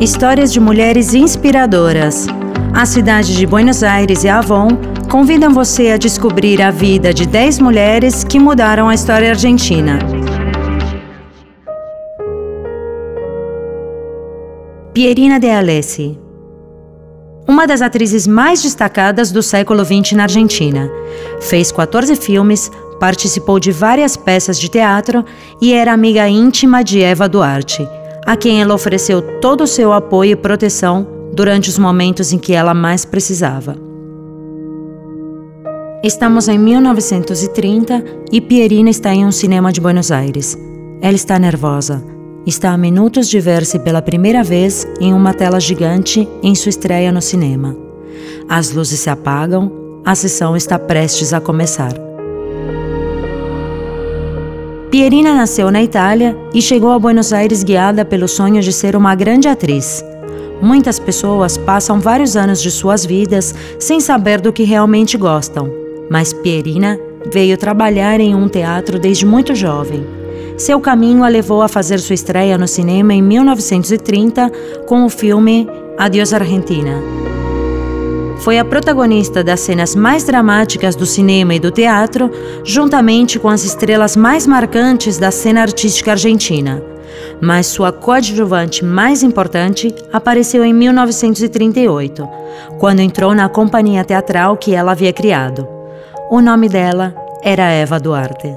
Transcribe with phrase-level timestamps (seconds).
[0.00, 2.26] Histórias de mulheres inspiradoras.
[2.72, 4.68] A cidade de Buenos Aires e Avon
[5.10, 9.98] convidam você a descobrir a vida de 10 mulheres que mudaram a história argentina.
[14.94, 16.18] Pierina de Alessi
[17.50, 20.88] uma das atrizes mais destacadas do século XX na Argentina.
[21.40, 22.70] Fez 14 filmes,
[23.00, 25.24] participou de várias peças de teatro
[25.60, 27.88] e era amiga íntima de Eva Duarte,
[28.26, 32.52] a quem ela ofereceu todo o seu apoio e proteção durante os momentos em que
[32.52, 33.76] ela mais precisava.
[36.02, 40.56] Estamos em 1930 e Pierina está em um cinema de Buenos Aires.
[41.02, 42.02] Ela está nervosa.
[42.46, 47.12] Está a minutos de ver-se pela primeira vez em uma tela gigante em sua estreia
[47.12, 47.76] no cinema.
[48.48, 49.70] As luzes se apagam,
[50.04, 52.09] a sessão está prestes a começar.
[54.90, 59.14] Pierina nasceu na Itália e chegou a Buenos Aires guiada pelo sonho de ser uma
[59.14, 60.04] grande atriz.
[60.60, 65.70] Muitas pessoas passam vários anos de suas vidas sem saber do que realmente gostam,
[66.10, 66.98] mas Pierina
[67.32, 70.04] veio trabalhar em um teatro desde muito jovem.
[70.58, 74.50] Seu caminho a levou a fazer sua estreia no cinema em 1930
[74.88, 77.00] com o filme Adiós Argentina.
[78.40, 82.30] Foi a protagonista das cenas mais dramáticas do cinema e do teatro,
[82.64, 86.82] juntamente com as estrelas mais marcantes da cena artística argentina.
[87.38, 92.26] Mas sua coadjuvante mais importante apareceu em 1938,
[92.78, 95.68] quando entrou na companhia teatral que ela havia criado.
[96.30, 98.56] O nome dela era Eva Duarte.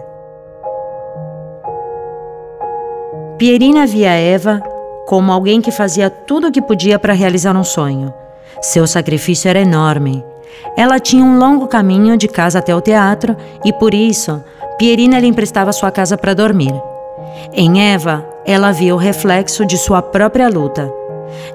[3.38, 4.64] Pierina via Eva
[5.06, 8.14] como alguém que fazia tudo o que podia para realizar um sonho
[8.62, 10.24] seu sacrifício era enorme.
[10.78, 14.44] Ela tinha um longo caminho de casa até o teatro e, por isso,
[14.78, 16.74] Pierina lhe emprestava sua casa para dormir.
[17.54, 20.92] Em Eva, ela via o reflexo de sua própria luta.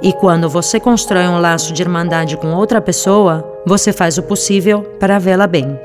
[0.03, 4.83] E quando você constrói um laço de irmandade com outra pessoa, você faz o possível
[4.99, 5.79] para vê-la bem.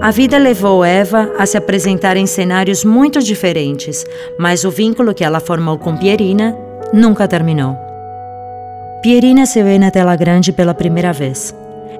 [0.00, 4.04] A vida levou Eva a se apresentar em cenários muito diferentes,
[4.36, 6.56] mas o vínculo que ela formou com Pierina
[6.92, 7.91] nunca terminou.
[9.02, 11.52] Pierina se vê na tela grande pela primeira vez.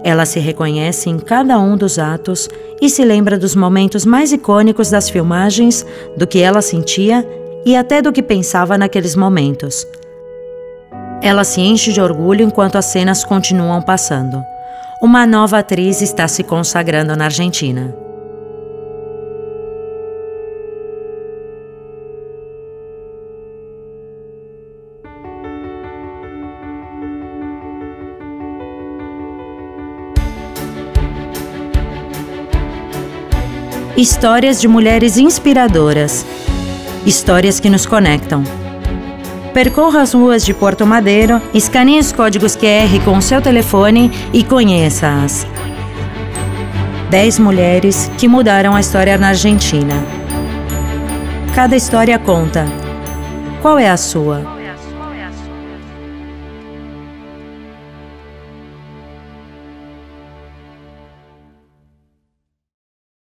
[0.05, 2.49] Ela se reconhece em cada um dos atos
[2.81, 5.85] e se lembra dos momentos mais icônicos das filmagens,
[6.17, 7.27] do que ela sentia
[7.67, 9.85] e até do que pensava naqueles momentos.
[11.21, 14.41] Ela se enche de orgulho enquanto as cenas continuam passando.
[15.03, 18.02] Uma nova atriz está se consagrando na Argentina.
[34.03, 36.27] Histórias de mulheres inspiradoras.
[37.07, 38.43] Histórias que nos conectam.
[39.55, 44.43] Percorra as ruas de Porto Madeiro, escaneie os códigos QR com o seu telefone e
[44.43, 45.47] conheça-as.
[47.11, 49.95] 10 mulheres que mudaram a história na Argentina.
[51.55, 52.67] Cada história conta.
[53.61, 54.62] Qual é a sua?